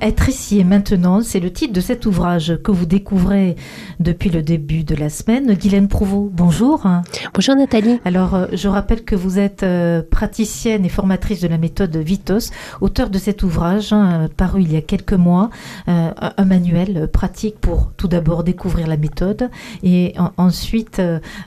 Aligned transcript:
Être 0.00 0.30
ici 0.30 0.58
et 0.58 0.64
maintenant, 0.64 1.20
c'est 1.20 1.40
le 1.40 1.52
titre 1.52 1.74
de 1.74 1.80
cet 1.82 2.06
ouvrage 2.06 2.58
que 2.64 2.70
vous 2.70 2.86
découvrez 2.86 3.56
depuis 3.98 4.30
le 4.30 4.42
début 4.42 4.82
de 4.82 4.94
la 4.94 5.10
semaine. 5.10 5.52
Guylaine 5.52 5.88
Prouveau, 5.88 6.30
bonjour. 6.32 6.86
Bonjour 7.34 7.54
Nathalie. 7.54 8.00
Alors, 8.06 8.34
euh, 8.34 8.46
je 8.54 8.68
rappelle 8.68 9.04
que 9.04 9.14
vous 9.14 9.38
êtes 9.38 9.62
euh, 9.62 10.02
praticienne 10.02 10.86
et 10.86 10.88
formatrice 10.88 11.42
de 11.42 11.48
la 11.48 11.58
méthode 11.58 11.94
Vitos, 11.98 12.50
auteur 12.80 13.10
de 13.10 13.18
cet 13.18 13.42
ouvrage 13.42 13.92
hein, 13.92 14.28
paru 14.38 14.62
il 14.62 14.72
y 14.72 14.76
a 14.76 14.80
quelques 14.80 15.12
mois, 15.12 15.50
euh, 15.88 16.10
un 16.16 16.44
manuel 16.46 17.08
pratique 17.12 17.60
pour 17.60 17.92
tout 17.98 18.08
d'abord 18.08 18.42
découvrir 18.42 18.86
la 18.86 18.96
méthode 18.96 19.50
et 19.82 20.14
ensuite 20.38 21.02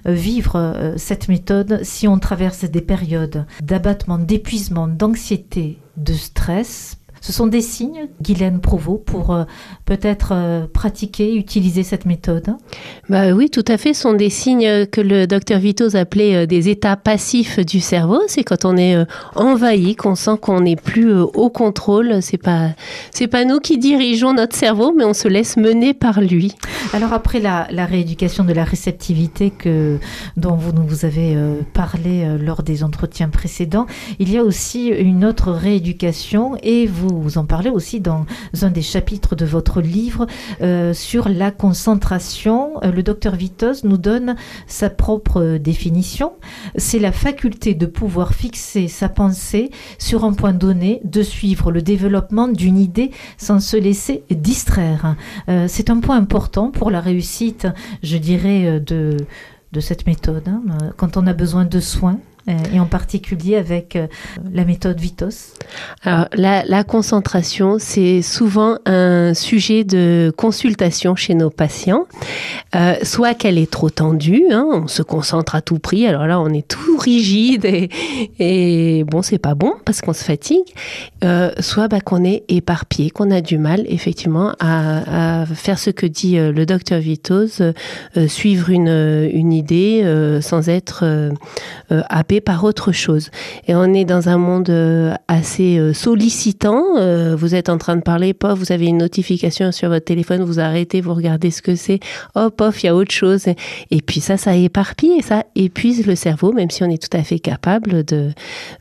vivre 0.05 0.93
cette 0.97 1.27
méthode 1.27 1.79
si 1.83 2.07
on 2.07 2.19
traverse 2.19 2.65
des 2.65 2.81
périodes 2.81 3.45
d'abattement, 3.61 4.19
d'épuisement, 4.19 4.87
d'anxiété, 4.87 5.79
de 5.97 6.13
stress 6.13 6.97
ce 7.23 7.31
sont 7.31 7.47
des 7.47 7.61
signes, 7.61 8.09
Guylaine 8.21 8.59
Provost, 8.59 9.05
pour 9.05 9.33
euh, 9.33 9.45
peut-être 9.85 10.33
euh, 10.33 10.65
pratiquer, 10.67 11.37
utiliser 11.37 11.81
cette 11.81 12.05
méthode 12.05 12.57
bah 13.07 13.31
Oui, 13.31 13.49
tout 13.49 13.63
à 13.69 13.77
fait. 13.77 13.93
Ce 13.93 14.01
sont 14.01 14.13
des 14.13 14.29
signes 14.29 14.85
que 14.87 14.99
le 14.99 15.25
docteur 15.25 15.59
Vitos 15.59 15.95
appelait 15.95 16.35
euh, 16.35 16.45
des 16.45 16.67
états 16.67 16.97
passifs 16.97 17.61
du 17.65 17.79
cerveau. 17.79 18.19
C'est 18.27 18.43
quand 18.43 18.65
on 18.65 18.75
est 18.75 18.97
envahi, 19.35 19.95
qu'on 19.95 20.15
sent 20.15 20.37
qu'on 20.41 20.59
n'est 20.59 20.75
plus 20.75 21.13
au 21.13 21.49
contrôle. 21.49 22.21
C'est 22.21 22.37
pas, 22.37 22.71
c'est 23.11 23.27
pas 23.27 23.45
nous 23.45 23.61
qui 23.61 23.77
dirigeons 23.77 24.33
notre 24.33 24.57
cerveau, 24.57 24.93
mais 24.93 25.05
on 25.05 25.13
se 25.13 25.29
laisse 25.29 25.55
mener 25.55 25.93
par 25.93 26.19
lui. 26.19 26.53
Alors 26.91 27.13
après 27.13 27.39
la, 27.39 27.67
rééducation 27.85 28.43
de 28.43 28.51
la 28.51 28.65
réceptivité 28.65 29.49
que, 29.49 29.97
dont 30.35 30.55
vous 30.55 30.73
nous 30.73 31.05
avez 31.05 31.37
parlé 31.73 32.37
lors 32.37 32.63
des 32.63 32.83
entretiens 32.83 33.29
précédents, 33.29 33.85
il 34.19 34.29
y 34.29 34.37
a 34.37 34.43
aussi 34.43 34.87
une 34.87 35.23
autre 35.23 35.51
rééducation 35.51 36.57
et 36.61 36.85
vous 36.85 37.12
vous 37.21 37.37
en 37.37 37.45
parlez 37.45 37.69
aussi 37.69 37.99
dans 37.99 38.25
un 38.61 38.69
des 38.69 38.81
chapitres 38.81 39.35
de 39.35 39.45
votre 39.45 39.81
livre 39.81 40.27
euh, 40.61 40.93
sur 40.93 41.29
la 41.29 41.51
concentration. 41.51 42.83
Euh, 42.83 42.91
le 42.91 43.03
docteur 43.03 43.35
Vitos 43.35 43.83
nous 43.83 43.97
donne 43.97 44.35
sa 44.67 44.89
propre 44.89 45.57
définition. 45.57 46.33
C'est 46.75 46.99
la 46.99 47.11
faculté 47.11 47.73
de 47.73 47.85
pouvoir 47.85 48.33
fixer 48.33 48.87
sa 48.87 49.09
pensée 49.09 49.71
sur 49.99 50.25
un 50.25 50.33
point 50.33 50.53
donné, 50.53 51.01
de 51.03 51.23
suivre 51.23 51.71
le 51.71 51.81
développement 51.81 52.47
d'une 52.47 52.77
idée 52.77 53.11
sans 53.37 53.59
se 53.59 53.77
laisser 53.77 54.23
distraire. 54.29 55.15
Euh, 55.49 55.65
c'est 55.67 55.89
un 55.89 55.99
point 55.99 56.17
important 56.17 56.71
pour 56.71 56.91
la 56.91 57.01
réussite, 57.01 57.67
je 58.01 58.17
dirais, 58.17 58.79
de, 58.79 59.17
de 59.71 59.79
cette 59.79 60.05
méthode. 60.07 60.47
Hein, 60.47 60.61
quand 60.97 61.17
on 61.17 61.27
a 61.27 61.33
besoin 61.33 61.65
de 61.65 61.79
soins, 61.79 62.19
et 62.47 62.79
en 62.79 62.85
particulier 62.85 63.55
avec 63.55 63.95
euh, 63.95 64.07
la 64.51 64.65
méthode 64.65 64.99
Vitos. 64.99 65.53
Alors, 66.03 66.27
la, 66.33 66.83
concentration, 66.83 67.77
c'est 67.79 68.21
souvent 68.21 68.77
un 68.85 69.33
sujet 69.33 69.83
de 69.83 70.33
consultation 70.35 71.15
chez 71.15 71.33
nos 71.33 71.49
patients, 71.49 72.05
euh, 72.75 72.95
soit 73.03 73.33
qu'elle 73.33 73.57
est 73.57 73.71
trop 73.71 73.89
tendue, 73.89 74.43
hein, 74.51 74.67
on 74.71 74.87
se 74.87 75.01
concentre 75.01 75.55
à 75.55 75.61
tout 75.61 75.79
prix, 75.79 76.05
alors 76.05 76.27
là 76.27 76.39
on 76.39 76.49
est 76.49 76.67
tout 76.67 76.97
rigide 76.97 77.65
et, 77.65 77.89
et 78.39 79.03
bon 79.05 79.21
c'est 79.21 79.37
pas 79.37 79.55
bon 79.55 79.73
parce 79.85 80.01
qu'on 80.01 80.13
se 80.13 80.23
fatigue, 80.23 80.65
euh, 81.23 81.51
soit 81.59 81.87
bah, 81.87 82.01
qu'on 82.01 82.23
est 82.23 82.43
éparpillé, 82.49 83.09
qu'on 83.09 83.31
a 83.31 83.41
du 83.41 83.57
mal 83.57 83.85
effectivement 83.87 84.53
à, 84.59 85.45
faire 85.55 85.79
ce 85.79 85.89
que 85.89 86.05
dit 86.05 86.37
euh, 86.37 86.51
le 86.51 86.65
docteur 86.65 86.99
Vitos, 86.99 87.61
suivre 88.27 88.69
une, 88.69 89.29
une 89.33 89.53
idée 89.53 90.03
sans 90.41 90.69
être 90.69 91.31
happé 91.89 92.32
par 92.41 92.63
autre 92.63 92.91
chose. 92.91 93.29
Et 93.67 93.75
on 93.75 93.93
est 93.93 94.05
dans 94.05 94.29
un 94.29 94.37
monde 94.37 94.69
euh, 94.69 95.13
assez 95.27 95.77
euh, 95.77 95.93
sollicitant. 95.93 96.83
Euh, 96.97 97.35
vous 97.35 97.55
êtes 97.55 97.69
en 97.69 97.77
train 97.77 97.95
de 97.95 98.01
parler, 98.01 98.33
pof, 98.33 98.57
vous 98.57 98.71
avez 98.71 98.85
une 98.85 98.97
notification 98.97 99.71
sur 99.71 99.89
votre 99.89 100.05
téléphone, 100.05 100.43
vous 100.43 100.59
arrêtez, 100.59 101.01
vous 101.01 101.13
regardez 101.13 101.51
ce 101.51 101.61
que 101.61 101.75
c'est. 101.75 101.99
Oh, 102.35 102.49
pof, 102.49 102.83
il 102.83 102.87
y 102.87 102.89
a 102.89 102.95
autre 102.95 103.11
chose. 103.11 103.45
Et 103.91 104.01
puis 104.01 104.19
ça, 104.19 104.37
ça 104.37 104.55
éparpille 104.55 105.13
et 105.17 105.21
ça 105.21 105.43
épuise 105.55 106.05
le 106.05 106.15
cerveau, 106.15 106.53
même 106.53 106.69
si 106.69 106.83
on 106.83 106.89
est 106.89 107.01
tout 107.01 107.15
à 107.17 107.23
fait 107.23 107.39
capable 107.39 108.03
de, 108.03 108.31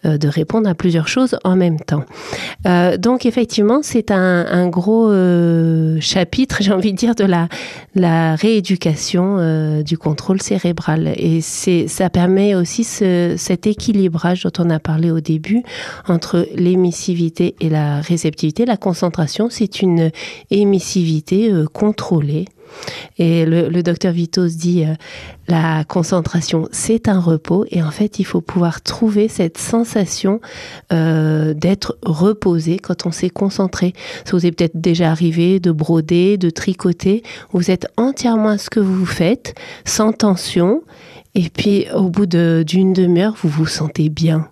de 0.04 0.28
répondre 0.28 0.68
à 0.68 0.74
plusieurs 0.74 1.08
choses 1.08 1.38
en 1.44 1.56
même 1.56 1.78
temps. 1.80 2.04
donc 2.98 3.26
effectivement, 3.26 3.80
c'est 3.82 4.10
un, 4.10 4.68
gros 4.68 5.10
chapitre, 6.00 6.58
j'ai 6.60 6.72
envie 6.72 6.92
de 6.92 6.98
dire, 6.98 7.14
de 7.14 7.24
la, 7.24 7.48
la 7.94 8.34
rééducation 8.36 9.82
du 9.82 9.98
contrôle 9.98 10.40
cérébral. 10.40 11.12
Et 11.16 11.40
ça 11.40 12.10
permet 12.10 12.54
aussi 12.54 12.84
ce, 12.84 13.36
cet 13.42 13.66
équilibrage 13.66 14.44
dont 14.44 14.64
on 14.64 14.70
a 14.70 14.78
parlé 14.78 15.10
au 15.10 15.20
début 15.20 15.62
entre 16.08 16.46
l'émissivité 16.54 17.54
et 17.60 17.68
la 17.68 18.00
réceptivité. 18.00 18.64
La 18.64 18.76
concentration, 18.76 19.48
c'est 19.50 19.82
une 19.82 20.10
émissivité 20.50 21.52
euh, 21.52 21.66
contrôlée. 21.66 22.46
Et 23.18 23.44
le, 23.44 23.82
docteur 23.82 24.12
Vitos 24.12 24.48
dit 24.48 24.84
euh, 24.84 24.94
la 25.48 25.84
concentration, 25.84 26.68
c'est 26.72 27.08
un 27.08 27.20
repos. 27.20 27.64
Et 27.70 27.82
en 27.82 27.90
fait, 27.90 28.18
il 28.18 28.24
faut 28.24 28.40
pouvoir 28.40 28.80
trouver 28.82 29.28
cette 29.28 29.58
sensation 29.58 30.40
euh, 30.92 31.54
d'être 31.54 31.98
reposé 32.04 32.78
quand 32.78 33.06
on 33.06 33.10
s'est 33.10 33.30
concentré. 33.30 33.92
Ça 34.24 34.32
vous 34.32 34.46
est 34.46 34.52
peut-être 34.52 34.80
déjà 34.80 35.10
arrivé 35.10 35.60
de 35.60 35.70
broder, 35.70 36.38
de 36.38 36.50
tricoter. 36.50 37.22
Vous 37.52 37.70
êtes 37.70 37.86
entièrement 37.96 38.50
à 38.50 38.58
ce 38.58 38.70
que 38.70 38.80
vous 38.80 39.06
faites, 39.06 39.54
sans 39.84 40.12
tension. 40.12 40.82
Et 41.34 41.48
puis, 41.48 41.86
au 41.94 42.10
bout 42.10 42.26
d'une 42.26 42.92
demi-heure, 42.92 43.34
vous 43.42 43.48
vous 43.48 43.66
sentez 43.66 44.08
bien 44.08 44.48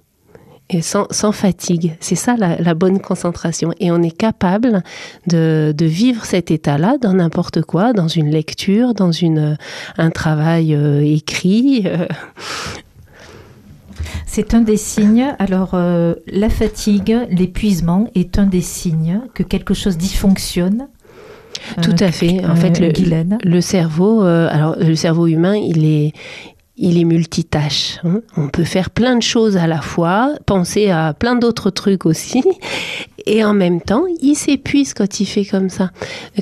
et 0.70 0.82
sans, 0.82 1.06
sans 1.10 1.32
fatigue. 1.32 1.96
C'est 2.00 2.14
ça 2.14 2.36
la, 2.36 2.56
la, 2.60 2.74
bonne 2.74 3.00
concentration. 3.00 3.72
Et 3.80 3.90
on 3.90 4.02
est 4.02 4.16
capable 4.16 4.82
de, 5.26 5.74
de 5.76 5.84
vivre 5.84 6.24
cet 6.24 6.50
état-là 6.50 6.96
dans 7.00 7.14
n'importe 7.14 7.62
quoi, 7.62 7.92
dans 7.92 8.08
une 8.08 8.30
lecture, 8.30 8.94
dans 8.94 9.12
une, 9.12 9.58
un 9.98 10.10
travail 10.10 10.74
euh, 10.74 11.02
écrit. 11.02 11.82
Euh. 11.86 12.06
C'est 14.26 14.54
un 14.54 14.60
des 14.60 14.76
signes. 14.76 15.34
Alors, 15.40 15.70
euh, 15.74 16.14
la 16.28 16.48
fatigue, 16.48 17.16
l'épuisement 17.30 18.08
est 18.14 18.38
un 18.38 18.46
des 18.46 18.60
signes 18.60 19.20
que 19.34 19.42
quelque 19.42 19.74
chose 19.74 19.98
dysfonctionne. 19.98 20.86
Tout 21.82 21.96
à 21.98 22.10
fait. 22.10 22.44
En 22.46 22.56
fait, 22.56 22.80
le, 22.80 22.92
le 23.44 23.60
cerveau, 23.60 24.22
alors 24.22 24.76
le 24.78 24.94
cerveau 24.94 25.26
humain, 25.26 25.56
il 25.56 25.84
est, 25.84 26.12
il 26.80 26.98
est 26.98 27.04
multitâche. 27.04 27.98
Hein. 28.04 28.22
On 28.36 28.48
peut 28.48 28.64
faire 28.64 28.90
plein 28.90 29.14
de 29.14 29.22
choses 29.22 29.56
à 29.56 29.66
la 29.66 29.82
fois, 29.82 30.32
penser 30.46 30.90
à 30.90 31.14
plein 31.14 31.36
d'autres 31.36 31.70
trucs 31.70 32.06
aussi, 32.06 32.42
et 33.26 33.44
en 33.44 33.52
même 33.52 33.80
temps, 33.80 34.04
il 34.20 34.34
s'épuise 34.34 34.94
quand 34.94 35.20
il 35.20 35.26
fait 35.26 35.44
comme 35.44 35.68
ça, 35.68 35.90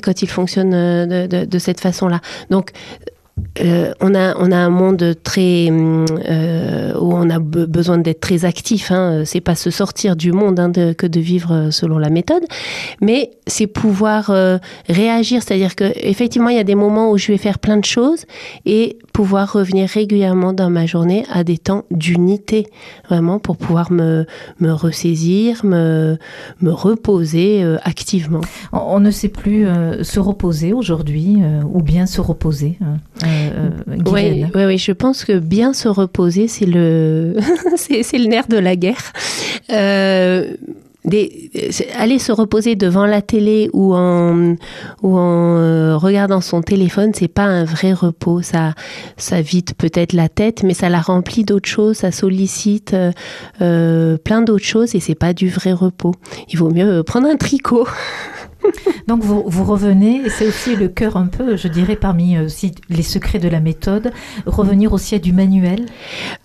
quand 0.01 0.21
il 0.21 0.29
fonctionne 0.29 0.73
euh, 0.73 1.27
de, 1.27 1.59
cette 1.59 1.81
façon-là. 1.81 2.21
Donc, 2.49 2.71
euh, 3.61 3.93
on, 4.01 4.15
a, 4.15 4.35
on 4.37 4.51
a 4.51 4.57
un 4.57 4.69
monde 4.69 5.15
très 5.23 5.67
euh, 5.69 6.93
où 6.99 7.13
on 7.13 7.29
a 7.29 7.39
besoin 7.39 7.97
d'être 7.97 8.19
très 8.19 8.45
actif. 8.45 8.91
Hein. 8.91 9.23
C'est 9.25 9.41
pas 9.41 9.55
se 9.55 9.69
sortir 9.69 10.15
du 10.15 10.31
monde 10.31 10.59
hein, 10.59 10.71
que 10.71 11.07
de 11.07 11.19
vivre 11.19 11.69
selon 11.71 11.97
la 11.97 12.09
méthode, 12.09 12.43
mais 13.01 13.31
c'est 13.47 13.67
pouvoir 13.67 14.31
réagir. 14.87 15.43
C'est-à-dire 15.43 15.75
que 15.75 15.91
effectivement, 15.95 16.49
il 16.49 16.57
y 16.57 16.59
a 16.59 16.63
des 16.63 16.75
moments 16.75 17.11
où 17.11 17.17
je 17.17 17.31
vais 17.31 17.37
faire 17.37 17.59
plein 17.59 17.77
de 17.77 17.85
choses 17.85 18.25
et 18.65 18.97
pouvoir 19.13 19.51
revenir 19.51 19.89
régulièrement 19.89 20.53
dans 20.53 20.69
ma 20.69 20.85
journée 20.85 21.25
à 21.31 21.43
des 21.43 21.57
temps 21.57 21.83
d'unité, 21.91 22.67
vraiment 23.09 23.39
pour 23.39 23.57
pouvoir 23.57 23.91
me, 23.91 24.25
me 24.59 24.71
ressaisir, 24.71 25.65
me, 25.65 26.17
me 26.61 26.71
reposer 26.71 27.63
euh, 27.63 27.77
activement. 27.83 28.41
On, 28.71 28.99
ne 28.99 29.11
sait 29.11 29.29
plus 29.29 29.65
euh, 29.65 30.03
se 30.03 30.19
reposer 30.19 30.73
aujourd'hui 30.73 31.37
euh, 31.41 31.61
ou 31.71 31.81
bien 31.81 32.05
se 32.05 32.21
reposer. 32.21 32.77
Oui, 33.87 34.45
oui, 34.53 34.65
oui, 34.65 34.77
je 34.77 34.91
pense 34.91 35.25
que 35.25 35.39
bien 35.39 35.73
se 35.73 35.87
reposer, 35.87 36.47
c'est 36.47 36.65
le, 36.65 37.35
c'est 37.75 38.17
le 38.17 38.25
nerf 38.25 38.47
de 38.47 38.57
la 38.57 38.75
guerre 38.75 39.13
des, 41.05 41.49
aller 41.97 42.19
se 42.19 42.31
reposer 42.31 42.75
devant 42.75 43.05
la 43.05 43.21
télé 43.21 43.69
ou 43.73 43.93
en, 43.93 44.55
ou 45.01 45.17
en 45.17 45.57
euh, 45.57 45.97
regardant 45.97 46.41
son 46.41 46.61
téléphone, 46.61 47.11
c'est 47.13 47.27
pas 47.29 47.43
un 47.43 47.63
vrai 47.63 47.93
repos. 47.93 48.41
Ça, 48.41 48.73
ça 49.17 49.41
vide 49.41 49.73
peut-être 49.77 50.13
la 50.13 50.29
tête, 50.29 50.63
mais 50.63 50.73
ça 50.73 50.89
la 50.89 50.99
remplit 50.99 51.43
d'autres 51.43 51.69
choses, 51.69 51.97
ça 51.97 52.11
sollicite 52.11 52.93
euh, 52.93 53.11
euh 53.61 54.17
plein 54.17 54.41
d'autres 54.41 54.65
choses 54.65 54.95
et 54.95 54.99
c'est 54.99 55.15
pas 55.15 55.33
du 55.33 55.49
vrai 55.49 55.71
repos. 55.71 56.13
Il 56.49 56.57
vaut 56.57 56.71
mieux 56.71 57.03
prendre 57.03 57.27
un 57.27 57.37
tricot. 57.37 57.87
Donc 59.07 59.23
vous, 59.23 59.43
vous 59.45 59.63
revenez, 59.63 60.21
et 60.25 60.29
c'est 60.29 60.47
aussi 60.47 60.75
le 60.75 60.87
cœur 60.87 61.17
un 61.17 61.27
peu, 61.27 61.57
je 61.57 61.67
dirais, 61.67 61.95
parmi 61.95 62.37
euh, 62.37 62.45
aussi 62.45 62.73
les 62.89 63.01
secrets 63.01 63.39
de 63.39 63.49
la 63.49 63.59
méthode, 63.59 64.11
revenir 64.45 64.93
aussi 64.93 65.15
à 65.15 65.19
du 65.19 65.33
manuel? 65.33 65.85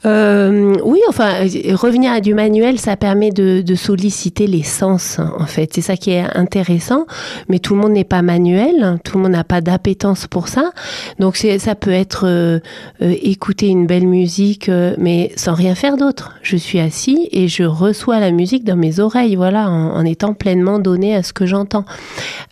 Euh, 0.07 0.75
oui, 0.85 1.01
enfin, 1.09 1.45
euh, 1.45 1.77
revenir 1.77 2.13
à 2.13 2.21
du 2.21 2.35
manuel, 2.35 2.79
ça 2.79 2.97
permet 2.97 3.31
de, 3.31 3.63
solliciter 3.75 4.47
les 4.47 4.63
sens, 4.63 5.19
en 5.19 5.47
fait. 5.47 5.73
C'est 5.75 5.81
ça 5.81 5.97
qui 5.97 6.13
est 6.13 6.25
intéressant. 6.37 7.07
Mais 7.49 7.59
tout 7.59 7.75
le 7.75 7.81
monde 7.81 7.93
n'est 7.93 8.05
pas 8.05 8.23
manuel, 8.23 8.99
tout 9.05 9.19
le 9.19 9.25
monde 9.25 9.33
n'a 9.33 9.43
pas 9.43 9.61
d'appétence 9.61 10.27
pour 10.29 10.49
ça. 10.49 10.71
Donc, 11.19 11.37
ça 11.37 11.75
peut 11.75 11.91
être 11.91 12.61
écouter 13.01 13.67
une 13.67 13.87
belle 13.87 14.07
musique, 14.07 14.71
mais 14.97 15.33
sans 15.35 15.55
rien 15.55 15.75
faire 15.75 15.97
d'autre. 15.97 16.35
Je 16.43 16.57
suis 16.57 16.79
assis 16.79 17.29
et 17.33 17.49
je 17.49 17.65
reçois 17.65 18.21
la 18.21 18.31
musique 18.31 18.65
dans 18.65 18.77
mes 18.77 19.01
oreilles, 19.01 19.35
voilà, 19.35 19.69
en 19.69 20.05
étant 20.05 20.35
pleinement 20.35 20.79
donné 20.79 21.17
à 21.17 21.23
ce 21.25 21.33
que 21.33 21.47
j'entends. 21.47 21.85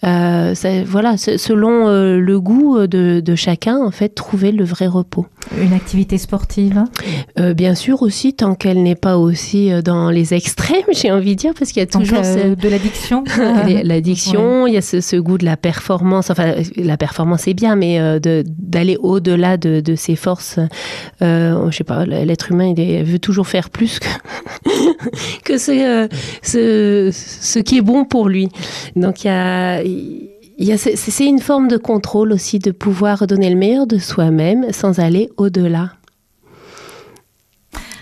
Euh, 0.04 0.54
ça- 0.54 0.82
voilà, 0.84 1.16
selon 1.16 1.86
euh, 1.88 2.18
le 2.18 2.40
goût 2.40 2.86
de, 2.86 3.20
de 3.20 3.34
chacun, 3.34 3.76
en 3.78 3.90
fait, 3.90 4.10
trouver 4.10 4.50
le 4.52 4.64
vrai 4.64 4.86
repos. 4.86 5.26
Une 5.60 5.72
activité 5.72 6.18
sportive 6.18 6.84
Euh, 7.38 7.54
bien 7.54 7.74
sûr 7.74 8.02
aussi, 8.02 8.34
tant 8.34 8.54
qu'elle 8.54 8.82
n'est 8.82 8.94
pas 8.96 9.16
aussi 9.18 9.72
euh, 9.72 9.80
dans 9.82 10.10
les 10.10 10.34
extrêmes, 10.34 10.82
j'ai 10.92 11.10
envie 11.10 11.34
de 11.36 11.40
dire, 11.40 11.52
parce 11.58 11.70
qu'il 11.72 11.80
y 11.80 11.84
a 11.84 11.86
toujours 11.86 12.18
euh, 12.18 12.54
ce- 12.54 12.60
de 12.60 12.68
l'addiction 12.68 13.24
l'addiction, 13.84 14.66
il 14.66 14.74
y 14.74 14.76
a 14.76 14.82
ce, 14.82 15.00
ce 15.00 15.16
goût 15.16 15.38
de 15.38 15.44
la 15.44 15.56
performance. 15.56 16.30
Enfin, 16.30 16.54
la 16.76 16.96
performance 16.96 17.46
est 17.48 17.54
bien, 17.54 17.76
mais 17.76 17.98
euh, 18.00 18.18
d'aller 18.58 18.96
au-delà 19.00 19.56
de, 19.56 19.80
de 19.80 19.94
ses 19.94 20.16
forces. 20.16 20.58
Euh, 21.22 21.70
je 21.70 21.76
sais 21.76 21.84
pas, 21.84 22.04
l'être 22.06 22.50
humain, 22.52 22.72
il 22.76 22.80
est- 22.80 23.02
veut 23.02 23.18
toujours 23.18 23.46
faire 23.46 23.70
plus 23.70 23.98
que, 24.00 24.08
que 25.44 25.58
ce, 25.58 25.70
euh, 25.72 26.08
ce, 26.42 27.10
ce 27.12 27.58
qui 27.58 27.78
est 27.78 27.82
bon 27.82 28.04
pour 28.04 28.28
lui. 28.28 28.48
Donc, 28.96 29.24
il 29.24 29.28
y 29.28 29.30
a. 29.30 29.41
a- 29.42 30.76
c'est- 30.76 31.26
une 31.26 31.40
forme 31.40 31.68
de 31.68 31.76
contrôle 31.76 32.32
aussi, 32.32 32.58
de 32.58 32.70
pouvoir 32.70 33.26
donner 33.26 33.50
le 33.50 33.56
meilleur 33.56 33.86
de 33.86 33.98
soi-même 33.98 34.72
sans 34.72 34.98
aller 34.98 35.30
au-delà. 35.36 35.92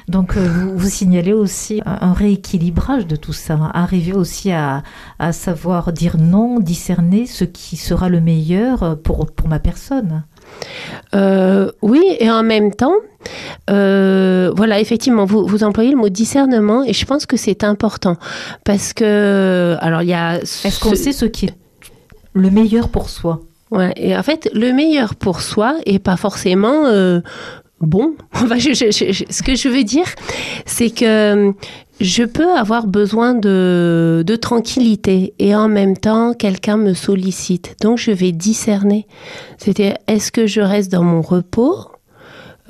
Donc 0.08 0.36
euh, 0.36 0.74
vous, 0.74 0.88
signalez 0.88 1.32
aussi 1.32 1.80
un, 1.86 2.12
rééquilibrage 2.12 3.06
de 3.06 3.14
tout 3.14 3.32
ça, 3.32 3.70
arriver 3.72 4.12
aussi 4.12 4.50
à, 4.50 4.82
savoir 5.30 5.92
dire 5.92 6.16
non, 6.18 6.58
discerner 6.58 7.26
ce 7.26 7.44
qui 7.44 7.76
sera 7.76 8.08
le 8.08 8.20
meilleur 8.20 8.82
euh, 8.82 8.94
pour 8.96 9.26
ma 9.46 9.60
personne. 9.60 10.24
Euh, 11.14 11.70
oui, 11.82 12.02
et 12.20 12.30
en 12.30 12.42
même 12.42 12.72
temps, 12.74 12.94
euh, 13.68 14.52
voilà, 14.56 14.80
effectivement, 14.80 15.24
vous, 15.24 15.46
vous 15.46 15.64
employez 15.64 15.90
le 15.90 15.96
mot 15.96 16.08
discernement 16.08 16.84
et 16.84 16.92
je 16.92 17.04
pense 17.04 17.26
que 17.26 17.36
c'est 17.36 17.64
important 17.64 18.16
parce 18.64 18.92
que, 18.92 19.76
alors 19.80 20.02
il 20.02 20.08
y 20.08 20.14
a. 20.14 20.38
Est-ce 20.38 20.80
qu'on 20.80 20.94
sait 20.94 21.12
ce 21.12 21.24
qui 21.26 21.46
est 21.46 21.54
le 22.32 22.50
meilleur 22.50 22.88
pour 22.88 23.08
soi? 23.08 23.40
Ouais, 23.70 23.92
et 23.96 24.16
en 24.16 24.22
fait, 24.22 24.48
le 24.54 24.72
meilleur 24.72 25.14
pour 25.14 25.40
soi 25.40 25.74
est 25.86 25.98
pas 26.00 26.16
forcément 26.16 26.86
euh, 26.86 27.20
bon. 27.80 28.14
Enfin, 28.34 28.58
je- 28.58 28.72
je- 28.74 28.90
je- 28.90 29.24
ce 29.30 29.42
que 29.42 29.54
je 29.54 29.68
veux 29.68 29.84
dire, 29.84 30.06
c'est 30.66 30.90
que 30.90 31.52
je 32.00 32.24
peux 32.24 32.50
avoir 32.50 32.86
besoin 32.86 33.34
de, 33.34 34.24
de 34.26 34.36
tranquillité 34.36 35.34
et 35.38 35.54
en 35.54 35.68
même 35.68 35.96
temps, 35.96 36.32
quelqu'un 36.34 36.76
me 36.76 36.94
sollicite. 36.94 37.76
Donc, 37.82 37.98
je 37.98 38.10
vais 38.10 38.32
discerner. 38.32 39.06
C'était 39.58 39.94
est-ce 40.06 40.32
que 40.32 40.46
je 40.46 40.60
reste 40.60 40.90
dans 40.90 41.02
mon 41.02 41.20
repos 41.20 41.90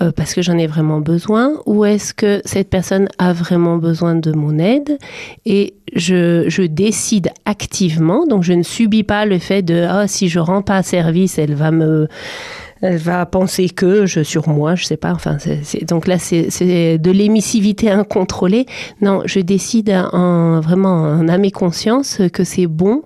euh, 0.02 0.12
parce 0.12 0.32
que 0.32 0.40
j'en 0.40 0.56
ai 0.56 0.66
vraiment 0.66 1.00
besoin 1.00 1.52
ou 1.66 1.84
est-ce 1.84 2.14
que 2.14 2.40
cette 2.46 2.70
personne 2.70 3.08
a 3.18 3.34
vraiment 3.34 3.76
besoin 3.76 4.14
de 4.14 4.32
mon 4.32 4.58
aide 4.58 4.98
et 5.44 5.74
je, 5.94 6.44
je 6.48 6.62
décide 6.62 7.28
activement 7.44 8.26
donc 8.26 8.42
je 8.42 8.54
ne 8.54 8.62
subis 8.62 9.02
pas 9.02 9.26
le 9.26 9.38
fait 9.38 9.60
de 9.60 9.86
ah 9.86 10.08
si 10.08 10.30
je 10.30 10.38
rends 10.38 10.62
pas 10.62 10.82
service 10.82 11.38
elle 11.38 11.54
va 11.54 11.70
me 11.70 12.08
elle 12.80 12.96
va 12.96 13.26
penser 13.26 13.68
que 13.68 14.06
je 14.06 14.22
sur 14.22 14.48
moi 14.48 14.74
je 14.74 14.84
sais 14.84 14.96
pas 14.96 15.12
enfin 15.12 15.36
donc 15.82 16.06
là 16.06 16.18
c'est 16.18 16.98
de 16.98 17.10
l'émissivité 17.10 17.90
incontrôlée. 17.90 18.66
Non 19.00 19.22
je 19.24 19.40
décide 19.40 19.90
en 20.12 20.60
vraiment 20.60 21.02
en 21.02 21.28
âme 21.28 21.40
conscience 21.50 22.20
que 22.32 22.44
c'est 22.44 22.66
bon 22.66 23.02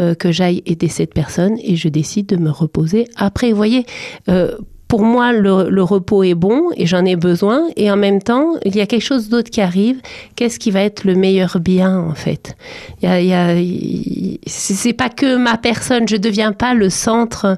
euh, 0.00 0.14
que 0.14 0.32
j'aille 0.32 0.62
aider 0.66 0.88
cette 0.88 1.12
personne 1.12 1.56
et 1.62 1.76
je 1.76 1.88
décide 1.88 2.26
de 2.26 2.36
me 2.36 2.50
reposer 2.50 3.08
après. 3.16 3.50
Vous 3.50 3.56
voyez 3.56 3.84
euh, 4.28 4.56
pour 4.92 5.04
moi, 5.04 5.32
le, 5.32 5.82
repos 5.82 6.22
est 6.22 6.34
bon 6.34 6.68
et 6.76 6.84
j'en 6.84 7.06
ai 7.06 7.16
besoin. 7.16 7.62
Et 7.76 7.90
en 7.90 7.96
même 7.96 8.20
temps, 8.20 8.56
il 8.66 8.76
y 8.76 8.82
a 8.82 8.86
quelque 8.86 9.06
chose 9.06 9.30
d'autre 9.30 9.48
qui 9.48 9.62
arrive. 9.62 10.02
Qu'est-ce 10.36 10.58
qui 10.58 10.70
va 10.70 10.82
être 10.82 11.04
le 11.04 11.14
meilleur 11.14 11.60
bien, 11.60 11.98
en 11.98 12.14
fait? 12.14 12.58
Il 13.02 13.08
y 13.08 14.38
C'est 14.44 14.92
pas 14.92 15.08
que 15.08 15.36
ma 15.36 15.56
personne, 15.56 16.06
je 16.06 16.16
deviens 16.16 16.52
pas 16.52 16.74
le 16.74 16.90
centre, 16.90 17.56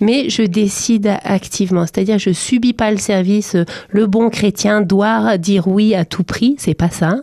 mais 0.00 0.28
je 0.28 0.42
décide 0.42 1.06
activement. 1.22 1.82
C'est-à-dire, 1.82 2.18
je 2.18 2.32
subis 2.32 2.72
pas 2.72 2.90
le 2.90 2.96
service. 2.96 3.56
Le 3.90 4.06
bon 4.08 4.28
chrétien 4.28 4.80
doit 4.80 5.38
dire 5.38 5.68
oui 5.68 5.94
à 5.94 6.04
tout 6.04 6.24
prix. 6.24 6.56
C'est 6.58 6.74
pas 6.74 6.90
ça. 6.90 7.14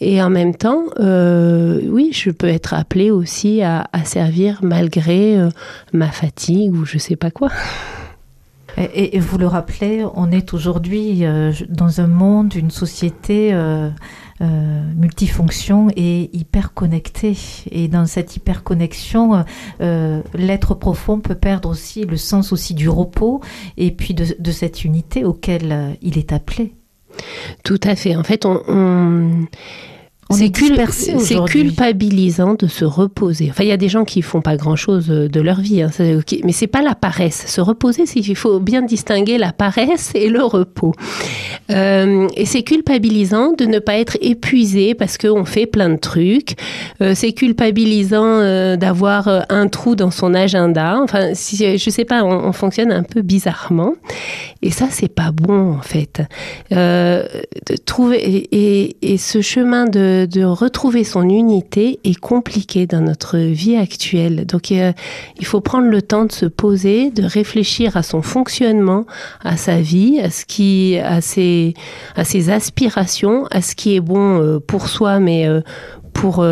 Et 0.00 0.20
en 0.20 0.30
même 0.30 0.56
temps, 0.56 0.82
euh, 0.98 1.80
oui, 1.86 2.10
je 2.12 2.30
peux 2.30 2.48
être 2.48 2.74
appelée 2.74 3.12
aussi 3.12 3.62
à, 3.62 3.86
à 3.92 4.04
servir 4.04 4.58
malgré 4.62 5.38
euh, 5.38 5.48
ma 5.92 6.08
fatigue 6.08 6.74
ou 6.74 6.84
je 6.84 6.98
sais 6.98 7.14
pas 7.14 7.30
quoi. 7.30 7.50
Et, 8.76 9.18
vous 9.18 9.38
le 9.38 9.46
rappelez, 9.46 10.04
on 10.14 10.30
est 10.30 10.54
aujourd'hui 10.54 11.24
euh, 11.24 11.52
dans 11.68 12.00
un 12.00 12.06
monde, 12.06 12.54
une 12.54 12.70
société 12.70 13.52
euh, 13.52 13.90
euh, 14.40 14.82
multifonction 14.96 15.88
et 15.96 16.30
hyper 16.32 16.72
connectée. 16.72 17.36
Et 17.70 17.88
dans 17.88 18.06
cette 18.06 18.36
hyperconnexion, 18.36 19.44
euh, 19.80 20.22
l'être 20.34 20.74
profond 20.74 21.20
peut 21.20 21.34
perdre 21.34 21.68
aussi 21.68 22.04
le 22.04 22.16
sens 22.16 22.52
aussi 22.52 22.74
du 22.74 22.88
repos 22.88 23.40
et 23.76 23.90
puis 23.90 24.14
de, 24.14 24.50
cette 24.50 24.84
unité 24.84 25.24
auquel 25.24 25.96
il 26.02 26.18
est 26.18 26.32
appelé. 26.32 26.74
Tout 27.64 27.80
à 27.82 27.96
fait. 27.96 28.16
En 28.16 28.24
fait, 28.24 28.46
On 28.46 29.46
c'est 30.30 30.44
cul- 30.52 30.74
culpabilisant 31.46 32.54
de 32.54 32.66
se 32.66 32.84
reposer. 32.84 33.48
Enfin, 33.50 33.64
il 33.64 33.68
y 33.68 33.72
a 33.72 33.76
des 33.76 33.88
gens 33.88 34.04
qui 34.04 34.22
font 34.22 34.40
pas 34.40 34.56
grand-chose 34.56 35.08
de 35.08 35.40
leur 35.40 35.60
vie, 35.60 35.82
hein, 35.82 35.90
mais 36.44 36.52
c'est 36.52 36.66
pas 36.66 36.82
la 36.82 36.94
paresse. 36.94 37.44
Se 37.46 37.60
reposer, 37.60 38.06
c'est 38.06 38.20
qu'il 38.20 38.36
faut 38.36 38.60
bien 38.60 38.82
distinguer 38.82 39.38
la 39.38 39.52
paresse 39.52 40.12
et 40.14 40.28
le 40.28 40.42
repos. 40.42 40.94
Euh, 41.70 42.28
et 42.36 42.46
c'est 42.46 42.62
culpabilisant 42.62 43.52
de 43.52 43.64
ne 43.64 43.78
pas 43.78 43.96
être 43.98 44.16
épuisé 44.20 44.94
parce 44.94 45.18
qu'on 45.18 45.44
fait 45.44 45.66
plein 45.66 45.88
de 45.90 45.96
trucs. 45.98 46.56
Euh, 47.00 47.12
c'est 47.14 47.32
culpabilisant 47.32 48.24
euh, 48.24 48.76
d'avoir 48.76 49.28
euh, 49.28 49.40
un 49.48 49.68
trou 49.68 49.94
dans 49.96 50.10
son 50.10 50.34
agenda. 50.34 50.98
Enfin, 51.02 51.30
si, 51.34 51.78
je 51.78 51.90
sais 51.90 52.04
pas, 52.04 52.24
on, 52.24 52.48
on 52.48 52.52
fonctionne 52.52 52.90
un 52.92 53.02
peu 53.02 53.22
bizarrement. 53.22 53.94
Et 54.62 54.70
ça, 54.70 54.86
c'est 54.90 55.08
pas 55.12 55.30
bon 55.32 55.72
en 55.72 55.82
fait. 55.82 56.22
Euh, 56.72 57.24
trouver 57.86 58.18
et, 58.18 58.48
et- 58.52 58.96
et 59.12 59.16
ce 59.18 59.40
chemin 59.40 59.86
de, 59.86 60.19
de 60.26 60.44
retrouver 60.44 61.04
son 61.04 61.28
unité 61.28 62.00
est 62.04 62.18
compliqué 62.18 62.86
dans 62.86 63.00
notre 63.00 63.38
vie 63.38 63.76
actuelle. 63.76 64.46
Donc, 64.46 64.72
euh, 64.72 64.92
il 65.38 65.46
faut 65.46 65.60
prendre 65.60 65.88
le 65.88 66.02
temps 66.02 66.24
de 66.24 66.32
se 66.32 66.46
poser, 66.46 67.10
de 67.10 67.22
réfléchir 67.22 67.96
à 67.96 68.02
son 68.02 68.22
fonctionnement, 68.22 69.04
à 69.42 69.56
sa 69.56 69.80
vie, 69.80 70.20
à 70.20 70.30
ce 70.30 70.44
qui, 70.44 70.98
à 70.98 71.20
ses, 71.20 71.74
à 72.16 72.24
ses 72.24 72.50
aspirations, 72.50 73.46
à 73.50 73.62
ce 73.62 73.74
qui 73.74 73.96
est 73.96 74.00
bon 74.00 74.40
euh, 74.40 74.58
pour 74.60 74.88
soi, 74.88 75.20
mais 75.20 75.46
euh, 75.46 75.60
pour 76.12 76.44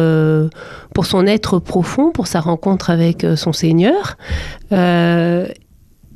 pour 0.95 1.07
son 1.07 1.27
être 1.27 1.59
profond, 1.59 2.11
pour 2.11 2.27
sa 2.27 2.41
rencontre 2.41 2.91
avec 2.91 3.27
son 3.37 3.53
Seigneur. 3.53 4.17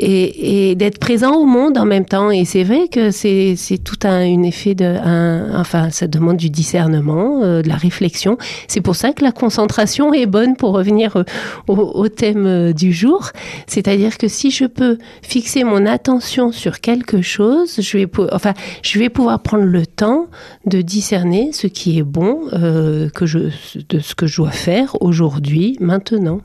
Et, 0.03 0.75
d'être 0.75 0.99
présent 0.99 1.35
au 1.35 1.45
monde 1.45 1.79
en 1.79 1.85
même 1.85 2.05
temps. 2.05 2.31
Et 2.31 2.45
c'est 2.45 2.65
vrai 2.65 2.89
que 2.89 3.11
c'est 3.11 3.57
tout 3.85 3.99
un, 4.05 4.23
un 4.23 4.43
effet 4.43 4.75
de, 4.75 4.85
un, 4.85 5.59
enfin, 5.61 5.91
ça 5.91 6.07
demande 6.07 6.37
du 6.37 6.51
discernement, 6.51 7.43
euh, 7.43 7.63
de 7.63 7.69
la 7.69 7.77
réflexion. 7.77 8.39
C'est 8.69 8.81
pour 8.81 8.97
ça 8.97 9.13
que 9.13 9.25
la 9.25 9.33
concentration 9.33 10.13
est 10.13 10.27
bonne 10.27 10.57
pour 10.57 10.73
revenir 10.73 11.17
euh, 11.17 11.25
au, 11.69 12.09
thème 12.09 12.47
euh, 12.47 12.73
du 12.73 12.93
jour. 12.93 13.31
C'est-à-dire 13.67 14.19
que 14.19 14.29
si 14.29 14.51
je 14.51 14.65
peux 14.65 14.99
fixer 15.23 15.65
mon 15.65 15.87
attention 15.87 16.53
sur 16.53 16.81
quelque 16.81 17.23
chose, 17.23 17.81
je 17.81 17.99
vais, 17.99 18.09
enfin, 18.33 18.55
je 18.83 18.99
vais 18.99 19.09
pouvoir 19.09 19.41
prendre 19.41 19.65
le 19.65 19.87
temps 19.87 20.27
de 20.67 20.81
discerner 20.81 21.53
ce 21.53 21.67
qui 21.67 21.99
est 21.99 22.03
bon, 22.03 22.41
que 22.51 23.27
je, 23.27 23.51
de 23.89 23.99
ce 24.01 24.15
que 24.15 24.27
je 24.27 24.37
dois 24.37 24.51
faire 24.51 24.97
aujourd'hui, 25.01 25.77
maintenant. 25.81 26.41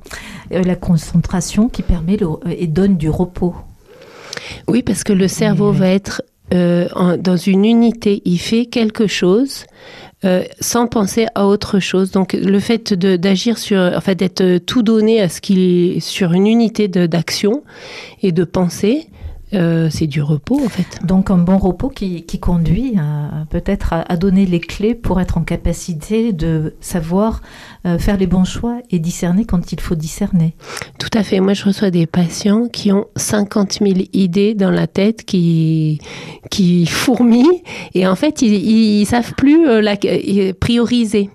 La 0.51 0.75
concentration 0.75 1.69
qui 1.69 1.81
permet 1.81 2.17
et 2.49 2.67
donne 2.67 2.97
du 2.97 3.09
repos. 3.09 3.46
Oui, 4.67 4.83
parce 4.83 5.03
que 5.03 5.13
le 5.13 5.27
cerveau 5.27 5.71
va 5.71 5.89
être 5.89 6.21
euh, 6.53 6.87
en- 6.95 7.17
dans 7.17 7.35
une 7.35 7.65
unité, 7.65 8.21
il 8.25 8.37
fait 8.37 8.65
quelque 8.67 9.05
chose 9.07 9.65
euh, 10.25 10.43
sans 10.61 10.87
penser 10.87 11.27
à 11.35 11.45
autre 11.45 11.79
chose. 11.79 12.11
Donc 12.11 12.33
le 12.33 12.59
fait 12.59 12.93
d'agir 12.93 13.57
sur, 13.57 13.77
en 13.79 14.01
fait, 14.01 14.15
d'être 14.15 14.57
tout 14.59 14.81
donné 14.81 15.21
à 15.21 15.29
ce 15.29 15.41
qu'il 15.41 16.01
sur 16.01 16.33
une 16.33 16.47
unité 16.47 16.87
d'action 16.87 17.63
et 18.23 18.31
de 18.31 18.43
pensée. 18.43 19.07
Euh, 19.53 19.89
c'est 19.89 20.07
du 20.07 20.21
repos 20.21 20.59
en 20.63 20.69
fait. 20.69 21.05
Donc 21.05 21.31
un 21.31 21.37
bon 21.37 21.57
repos 21.57 21.89
qui, 21.89 22.23
qui 22.23 22.39
conduit 22.39 22.95
peut-être 23.49 23.93
à, 23.93 24.17
donner 24.17 24.45
les 24.45 24.59
clés 24.59 24.95
pour 24.95 25.21
être 25.21 25.37
en 25.37 25.43
capacité 25.43 26.33
de 26.33 26.75
savoir 26.81 27.41
euh, 27.85 27.97
faire 27.97 28.17
les 28.17 28.27
bons 28.27 28.43
choix 28.43 28.79
et 28.89 28.99
discerner 28.99 29.45
quand 29.45 29.71
il 29.71 29.79
faut 29.79 29.95
discerner. 29.95 30.55
Tout 30.99 31.09
à 31.13 31.23
fait. 31.23 31.39
Moi, 31.39 31.53
je 31.53 31.65
reçois 31.65 31.91
des 31.91 32.05
patients 32.05 32.67
qui 32.67 32.91
ont 32.91 33.05
50 33.15 33.79
000 33.81 33.93
idées 34.13 34.53
dans 34.53 34.71
la 34.71 34.87
tête 34.87 35.23
qui, 35.23 35.99
qui 36.49 36.85
fourmillent 36.85 37.63
et 37.93 38.07
en 38.07 38.15
fait, 38.15 38.41
ils, 38.41 39.01
ne 39.01 39.05
savent 39.05 39.33
plus 39.33 39.67
euh, 39.67 39.81
la, 39.81 39.95
prioriser. 40.59 41.29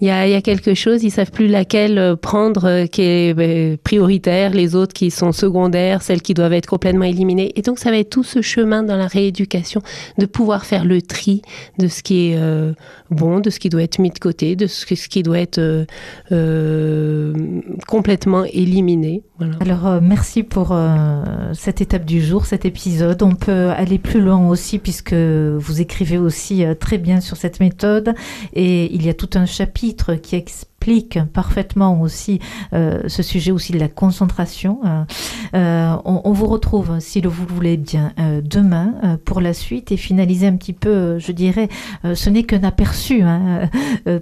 Il 0.00 0.08
y, 0.08 0.10
a, 0.10 0.40
quelque 0.42 0.74
chose, 0.74 1.04
ils 1.04 1.10
savent 1.10 1.30
plus 1.30 1.46
laquelle 1.46 2.16
prendre 2.20 2.86
qui 2.86 3.02
est 3.02 3.76
prioritaire, 3.82 4.52
les 4.52 4.74
autres 4.74 4.92
qui 4.92 5.10
sont 5.10 5.32
secondaires, 5.32 6.02
celles 6.02 6.22
qui 6.22 6.34
doivent 6.34 6.52
être 6.52 6.66
complètement 6.66 7.04
éliminées 7.04 7.52
et 7.56 7.62
donc, 7.62 7.78
ça 7.78 7.90
va 7.90 7.98
être 7.98 8.10
tout 8.10 8.24
ce 8.24 8.42
chemin 8.42 8.82
dans 8.82 8.96
la 8.96 9.06
rééducation 9.06 9.82
de 10.18 10.26
pouvoir 10.26 10.64
faire 10.64 10.84
le 10.84 11.02
tri 11.02 11.42
de 11.78 11.88
ce 11.88 12.02
qui 12.02 12.30
est 12.30 12.36
euh, 12.36 12.72
bon, 13.10 13.40
de 13.40 13.50
ce 13.50 13.58
qui 13.58 13.68
doit 13.68 13.82
être 13.82 13.98
mis 13.98 14.10
de 14.10 14.18
côté, 14.18 14.56
de 14.56 14.66
ce, 14.66 14.84
qui 14.86 15.22
doit 15.22 15.38
être 15.38 15.58
euh, 15.58 15.84
euh, 16.32 17.60
complètement 17.86 18.44
éliminé. 18.44 19.22
Alors, 19.60 20.00
merci 20.00 20.42
pour 20.42 20.76
cette 21.54 21.80
étape 21.80 22.04
du 22.04 22.22
jour, 22.22 22.46
cet 22.46 22.64
épisode. 22.64 23.22
On 23.22 23.34
peut 23.34 23.70
aller 23.70 23.98
plus 23.98 24.20
loin 24.20 24.48
aussi 24.48 24.78
puisque 24.78 25.14
vous 25.14 25.80
écrivez 25.80 26.18
aussi 26.18 26.64
très 26.80 26.98
bien 26.98 27.20
sur 27.20 27.36
cette 27.36 27.60
méthode 27.60 28.14
et 28.52 28.92
il 28.94 29.04
y 29.04 29.08
a 29.08 29.14
tout 29.14 29.30
un 29.34 29.46
chapitre 29.46 30.14
qui 30.14 30.36
explique 30.36 30.71
parfaitement 31.32 32.00
aussi 32.00 32.40
euh, 32.72 33.02
ce 33.06 33.22
sujet 33.22 33.52
aussi 33.52 33.72
de 33.72 33.78
la 33.78 33.88
concentration. 33.88 34.80
Euh, 34.84 35.04
euh, 35.54 35.96
on, 36.04 36.32
vous 36.32 36.46
retrouve, 36.46 36.98
si 37.00 37.20
vous 37.20 37.46
le 37.46 37.54
voulez 37.54 37.76
bien, 37.76 38.12
demain 38.42 39.18
pour 39.24 39.40
la 39.40 39.52
suite 39.52 39.92
et 39.92 39.96
finaliser 39.96 40.46
un 40.46 40.56
petit 40.56 40.72
peu, 40.72 41.18
je 41.18 41.32
dirais, 41.32 41.68
ce 42.14 42.30
n'est 42.30 42.44
qu'un 42.44 42.64
aperçu 42.64 43.22
hein, 43.22 43.68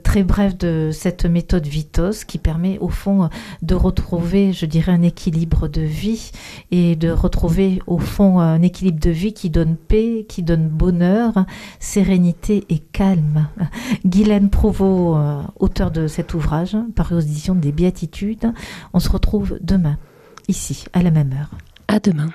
très 0.03 0.23
bref 0.23 0.57
de 0.59 0.91
cette 0.93 1.25
méthode 1.25 1.67
Vitos 1.67 2.25
qui 2.27 2.39
permet 2.39 2.79
au 2.81 2.89
fond 2.89 3.29
de 3.63 3.75
retrouver, 3.75 4.53
je 4.53 4.67
dirais, 4.67 4.93
un 4.93 5.03
équilibre 5.03 5.69
de 5.69 5.83
vie 5.83 6.33
et 6.71 6.97
de 6.97 7.11
retrouver 7.11 7.81
au 7.87 7.99
fond 7.99 8.41
un 8.41 8.63
équilibre 8.63 9.01
de 9.01 9.11
vie 9.11 9.33
qui 9.33 9.51
donne 9.51 9.77
paix, 9.77 10.27
qui 10.29 10.43
donne 10.43 10.69
bonheur, 10.69 11.33
sérénité 11.79 12.65
et 12.69 12.79
calme. 12.79 13.47
Guylaine 14.05 14.51
Provost, 14.51 15.47
auteur 15.59 15.91
de 15.91 16.07
cet 16.09 16.35
ouvrage, 16.35 16.50
par 16.95 17.13
aux 17.13 17.21
éditions 17.21 17.55
des 17.55 17.73
Béatitudes. 17.73 18.53
On 18.93 19.01
se 19.01 19.11
retrouve 19.11 19.59
demain, 19.61 19.99
ici, 20.49 20.85
à 20.93 21.03
la 21.03 21.11
même 21.11 21.33
heure. 21.33 21.51
À 21.89 22.01
demain. 22.01 22.31